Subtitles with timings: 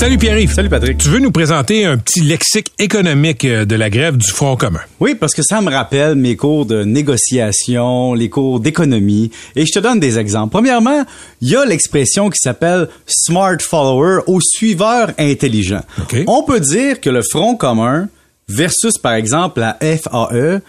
[0.00, 0.54] Salut Pierre-Yves.
[0.54, 0.96] Salut Patrick.
[0.96, 4.80] Tu veux nous présenter un petit lexique économique euh, de la grève du Front commun?
[4.98, 9.70] Oui, parce que ça me rappelle mes cours de négociation, les cours d'économie, et je
[9.70, 10.52] te donne des exemples.
[10.52, 11.04] Premièrement,
[11.42, 15.82] il y a l'expression qui s'appelle smart follower ou suiveur intelligent.
[16.26, 18.08] On peut dire que le Front commun
[18.48, 20.62] versus par exemple la FAE,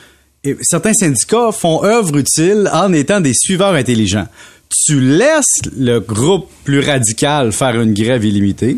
[0.43, 4.27] et certains syndicats font œuvre utile en étant des suiveurs intelligents.
[4.85, 8.77] Tu laisses le groupe plus radical faire une grève illimitée.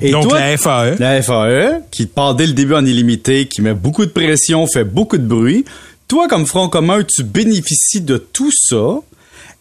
[0.00, 0.56] Et Donc toi, la.
[0.56, 0.96] FAE.
[0.98, 4.84] la FAE, qui part dès le début en illimité, qui met beaucoup de pression, fait
[4.84, 5.64] beaucoup de bruit.
[6.08, 9.00] Toi, comme Front commun, tu bénéficies de tout ça.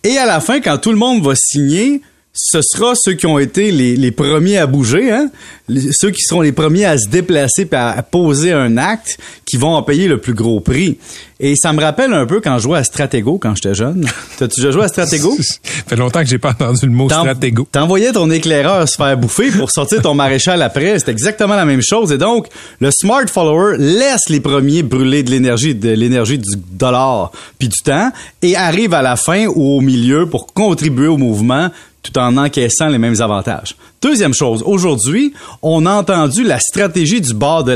[0.03, 2.01] Et à la fin, quand tout le monde va signer,
[2.35, 5.29] ce sera ceux qui ont été les, les premiers à bouger, hein?
[5.69, 9.19] Les- ceux qui seront les premiers à se déplacer et à, à poser un acte
[9.45, 10.97] qui vont en payer le plus gros prix.
[11.39, 14.05] Et ça me rappelle un peu quand je jouais à Stratego quand j'étais jeune.
[14.37, 15.35] T'as-tu déjà joué à Stratego?
[15.41, 17.67] Ça fait longtemps que j'ai pas entendu le mot stratégo.
[17.71, 20.99] T'envoyais ton éclaireur se faire bouffer pour sortir ton maréchal après.
[20.99, 22.11] C'est exactement la même chose.
[22.11, 22.47] Et donc,
[22.79, 27.79] le smart follower laisse les premiers brûler de l'énergie, de l'énergie du dollar puis du
[27.79, 31.69] temps et arrive à la fin ou au milieu pour contribuer au mouvement
[32.03, 33.75] tout en encaissant les mêmes avantages.
[34.01, 37.71] Deuxième chose, aujourd'hui, on a entendu la stratégie du bord de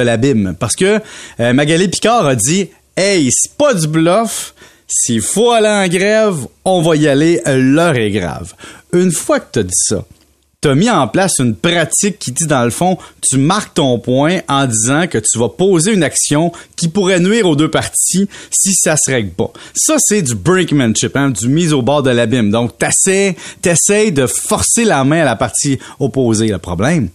[0.00, 1.00] l'abîme parce que
[1.40, 2.68] euh, Magali Picard a dit
[3.02, 4.52] Hey, c'est pas du bluff,
[4.86, 8.52] s'il faut aller en grève, on va y aller, l'heure est grave.
[8.92, 10.04] Une fois que tu as dit ça,
[10.60, 13.98] tu as mis en place une pratique qui dit dans le fond, tu marques ton
[13.98, 18.28] point en disant que tu vas poser une action qui pourrait nuire aux deux parties
[18.50, 19.50] si ça se règle pas.
[19.74, 22.50] Ça, c'est du brinkmanship, hein, du mise au bord de l'abîme.
[22.50, 26.48] Donc, t'essaies, t'essaies de forcer la main à la partie opposée.
[26.48, 27.08] Le problème,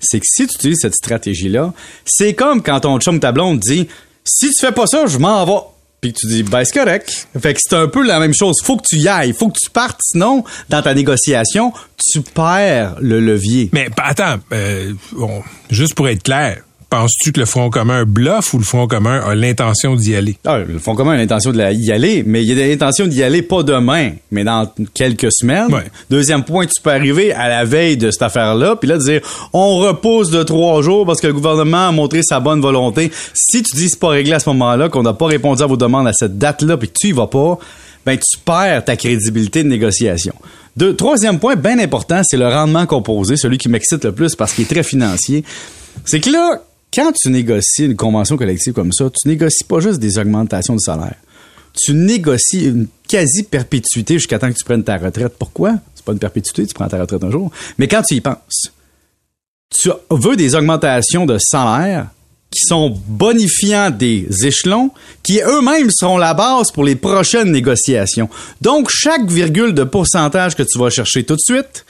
[0.00, 1.72] c'est que si tu utilises cette stratégie-là,
[2.04, 3.88] c'est comme quand ton chum ta dit
[4.24, 5.60] si tu fais pas ça, je m'en vais.
[6.00, 7.28] Puis tu dis ben c'est correct.
[7.38, 8.56] Fait que c'est un peu la même chose.
[8.64, 10.00] Faut que tu y ailles, faut que tu partes.
[10.02, 13.68] Sinon, dans ta négociation, tu perds le levier.
[13.74, 18.58] Mais attends, euh, on- juste pour être clair, penses-tu que le Front commun bluffe ou
[18.58, 20.36] le Front commun a l'intention d'y aller?
[20.44, 23.62] Ah, le Fonds commun a l'intention d'y aller, mais il a l'intention d'y aller pas
[23.62, 25.72] demain, mais dans quelques semaines.
[25.72, 25.84] Ouais.
[26.10, 29.20] Deuxième point, tu peux arriver à la veille de cette affaire-là, puis là dire
[29.52, 33.10] on repousse de trois jours parce que le gouvernement a montré sa bonne volonté.
[33.32, 35.76] Si tu dis c'est pas réglé à ce moment-là, qu'on n'a pas répondu à vos
[35.76, 37.58] demandes à cette date-là, puis que tu y vas pas,
[38.04, 40.34] ben tu perds ta crédibilité de négociation.
[40.76, 44.52] Deux, troisième point, bien important, c'est le rendement composé, celui qui m'excite le plus parce
[44.52, 45.44] qu'il est très financier.
[46.04, 46.62] C'est que là,
[46.92, 50.80] quand tu négocies une convention collective comme ça, tu négocies pas juste des augmentations de
[50.80, 51.16] salaire.
[51.72, 55.34] Tu négocies une quasi-perpétuité jusqu'à temps que tu prennes ta retraite.
[55.38, 55.76] Pourquoi?
[55.94, 57.50] C'est pas une perpétuité, tu prends ta retraite un jour.
[57.78, 58.72] Mais quand tu y penses,
[59.70, 62.08] tu veux des augmentations de salaire
[62.50, 64.90] qui sont bonifiants des échelons,
[65.22, 68.28] qui eux-mêmes seront la base pour les prochaines négociations.
[68.60, 71.84] Donc, chaque virgule de pourcentage que tu vas chercher tout de suite,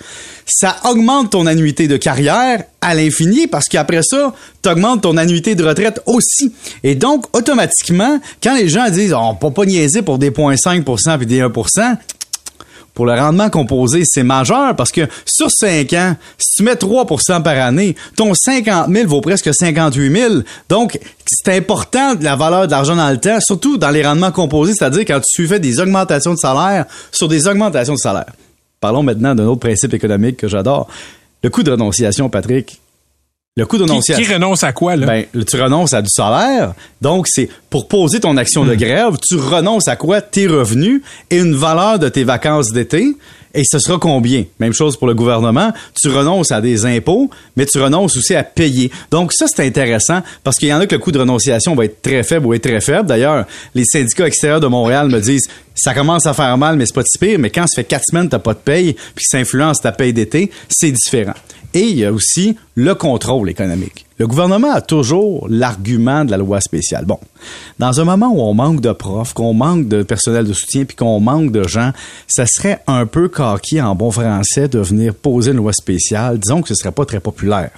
[0.44, 5.54] ça augmente ton annuité de carrière à l'infini parce qu'après ça, tu augmentes ton annuité
[5.54, 6.52] de retraite aussi.
[6.82, 11.26] Et donc, automatiquement, quand les gens disent on peut pas niaiser pour des 0,5% puis
[11.26, 11.50] des 1
[12.94, 17.42] pour le rendement composé, c'est majeur parce que sur 5 ans, si tu mets 3%
[17.42, 20.34] par année, ton 50 000 vaut presque 58 000.
[20.68, 24.74] Donc, c'est important la valeur de l'argent dans le temps, surtout dans les rendements composés,
[24.74, 28.32] c'est-à-dire quand tu fais des augmentations de salaire sur des augmentations de salaire.
[28.80, 30.88] Parlons maintenant d'un autre principe économique que j'adore.
[31.42, 32.80] Le coût de renonciation, Patrick.
[33.56, 34.24] Le coût de Qui, renonciation.
[34.24, 35.06] qui renonce à quoi, là?
[35.06, 36.72] Ben, tu renonces à du salaire.
[37.02, 40.20] Donc, c'est pour poser ton action de grève, tu renonces à quoi?
[40.20, 43.16] Tes revenus et une valeur de tes vacances d'été.
[43.52, 44.44] Et ce sera combien?
[44.60, 45.72] Même chose pour le gouvernement.
[46.00, 48.92] Tu renonces à des impôts, mais tu renonces aussi à payer.
[49.10, 51.86] Donc, ça, c'est intéressant parce qu'il y en a que le coût de renonciation va
[51.86, 53.08] être très faible ou être très faible.
[53.08, 56.94] D'ailleurs, les syndicats extérieurs de Montréal me disent, ça commence à faire mal, mais c'est
[56.94, 57.40] pas si pire.
[57.40, 59.90] Mais quand ça fait quatre semaines, t'as pas de paye, puis que ça influence ta
[59.90, 61.34] paye d'été, c'est différent.
[61.72, 64.06] Et il y a aussi le contrôle économique.
[64.18, 67.04] Le gouvernement a toujours l'argument de la loi spéciale.
[67.06, 67.18] Bon,
[67.78, 70.96] dans un moment où on manque de profs, qu'on manque de personnel de soutien, puis
[70.96, 71.92] qu'on manque de gens,
[72.26, 76.38] ça serait un peu coquille en bon français de venir poser une loi spéciale.
[76.38, 77.70] Disons que ce serait pas très populaire.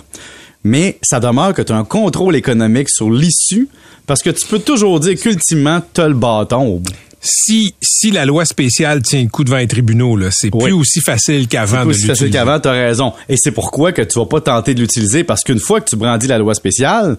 [0.64, 3.68] Mais ça demeure que tu as un contrôle économique sur l'issue,
[4.06, 6.92] parce que tu peux toujours dire qu'ultimement, tu as le bâton au bout.
[7.24, 10.64] Si, si la loi spéciale tient le coup devant les tribunaux, là, c'est Oui.
[10.64, 13.12] plus aussi facile qu'avant C'est de aussi facile qu'avant, t'as raison.
[13.28, 15.94] Et c'est pourquoi que tu vas pas tenter de l'utiliser parce qu'une fois que tu
[15.96, 17.16] brandis la loi spéciale,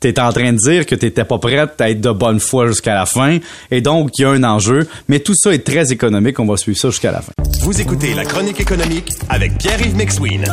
[0.00, 2.94] t'es en train de dire que t'étais pas prête à être de bonne foi jusqu'à
[2.94, 3.38] la fin.
[3.70, 4.88] Et donc, il y a un enjeu.
[5.08, 6.40] Mais tout ça est très économique.
[6.40, 7.32] On va suivre ça jusqu'à la fin.
[7.60, 10.44] Vous écoutez La Chronique économique avec Pierre-Yves McSween.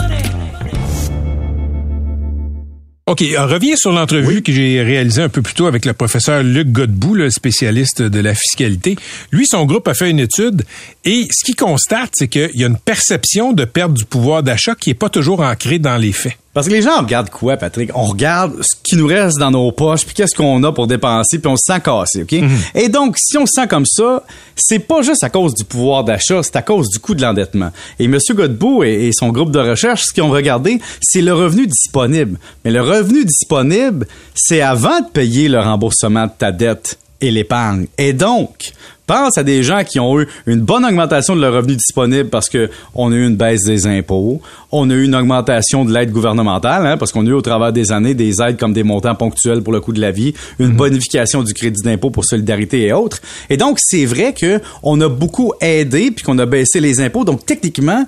[3.07, 6.43] OK, on revient sur l'entrevue que j'ai réalisée un peu plus tôt avec le professeur
[6.43, 8.97] Luc Godbout, le spécialiste de la fiscalité.
[9.31, 10.65] Lui, son groupe a fait une étude
[11.05, 14.75] et ce qu'il constate, c'est qu'il y a une perception de perte du pouvoir d'achat
[14.75, 16.37] qui est pas toujours ancrée dans les faits.
[16.57, 17.91] Parce que les gens regardent quoi, Patrick?
[17.93, 21.37] On regarde ce qui nous reste dans nos poches, puis qu'est-ce qu'on a pour dépenser,
[21.37, 22.33] puis on se sent cassé, OK?
[22.73, 24.23] Et donc, si on se sent comme ça,
[24.55, 27.69] c'est pas juste à cause du pouvoir d'achat, c'est à cause du coût de l'endettement.
[27.99, 28.17] Et M.
[28.31, 32.39] Godbout et, et son groupe de recherche, ce qu'ils ont regardé, c'est le revenu disponible.
[32.65, 37.85] Mais le revenu disponible, c'est avant de payer le remboursement de ta dette et l'épargne.
[37.99, 38.73] Et donc,
[39.07, 42.49] pense à des gens qui ont eu une bonne augmentation de leur revenu disponible parce
[42.49, 46.11] que on a eu une baisse des impôts, on a eu une augmentation de l'aide
[46.11, 49.15] gouvernementale, hein, parce qu'on a eu au travers des années des aides comme des montants
[49.15, 52.93] ponctuels pour le coût de la vie, une bonification du crédit d'impôt pour solidarité et
[52.93, 53.21] autres.
[53.49, 57.23] Et donc, c'est vrai que on a beaucoup aidé puis qu'on a baissé les impôts.
[57.23, 58.05] Donc, techniquement,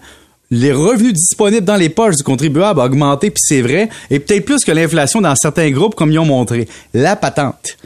[0.51, 4.45] les revenus disponibles dans les poches du contribuable ont augmenté, puis c'est vrai, et peut-être
[4.45, 6.67] plus que l'inflation dans certains groupes, comme ils ont montré.
[6.93, 7.77] La patente,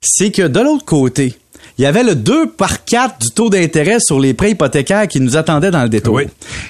[0.00, 1.36] c'est que de l'autre côté,
[1.78, 5.20] il y avait le 2 par 4 du taux d'intérêt sur les prêts hypothécaires qui
[5.20, 6.14] nous attendait dans le détour.
[6.14, 6.24] Oui.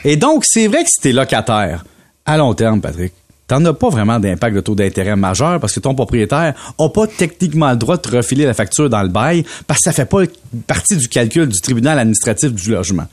[0.04, 1.84] Et donc, c'est vrai que si t'es locataire,
[2.24, 3.12] à long terme, Patrick,
[3.48, 7.06] t'en as pas vraiment d'impact de taux d'intérêt majeur parce que ton propriétaire a pas
[7.06, 10.06] techniquement le droit de te refiler la facture dans le bail parce que ça fait
[10.06, 10.22] pas
[10.66, 13.06] partie du calcul du tribunal administratif du logement.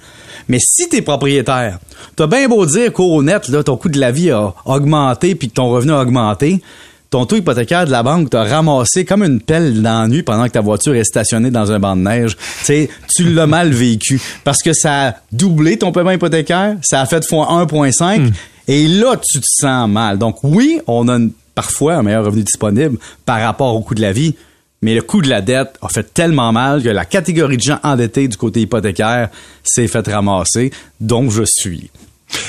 [0.48, 1.80] Mais si t'es propriétaire,
[2.16, 5.50] t'as bien beau dire qu'au net, là, ton coût de la vie a augmenté puis
[5.50, 6.62] que ton revenu a augmenté,
[7.10, 10.46] ton taux hypothécaire de la banque t'a ramassé comme une pelle dans la nuit pendant
[10.46, 12.38] que ta voiture est stationnée dans un banc de neige.
[12.68, 17.26] Tu l'as mal vécu parce que ça a doublé ton paiement hypothécaire, ça a fait
[17.26, 18.32] fois 1.5
[18.68, 20.18] et là tu te sens mal.
[20.20, 24.02] Donc oui, on a une- parfois un meilleur revenu disponible par rapport au coût de
[24.02, 24.36] la vie.
[24.82, 27.80] Mais le coût de la dette a fait tellement mal que la catégorie de gens
[27.84, 29.28] endettés du côté hypothécaire
[29.62, 30.72] s'est fait ramasser,
[31.02, 31.90] dont je suis.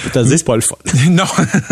[0.05, 0.77] Je te dire, c'est pas le fun.
[1.11, 1.25] non,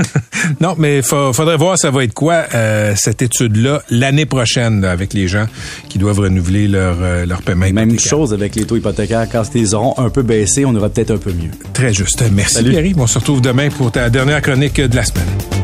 [0.61, 4.91] non, mais fa- faudrait voir ça va être quoi euh, cette étude-là l'année prochaine là,
[4.91, 5.47] avec les gens
[5.89, 7.67] qui doivent renouveler leur euh, leur paiement.
[7.73, 9.27] Même chose avec les taux hypothécaires.
[9.31, 11.51] Quand ils auront un peu baissé, on aura peut-être un peu mieux.
[11.73, 12.23] Très juste.
[12.33, 12.71] Merci Salut.
[12.71, 12.85] Pierre.
[12.99, 15.58] On se retrouve demain pour ta dernière chronique de la semaine.